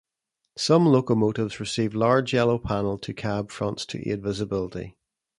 Some 0.57 0.87
locomotives 0.87 1.59
received 1.59 1.93
large 1.93 2.33
yellow 2.33 2.57
panel 2.57 2.97
to 2.97 3.11
the 3.11 3.13
cab 3.13 3.51
fronts 3.51 3.85
to 3.85 3.99
aid 4.09 4.23
visibility. 4.23 4.95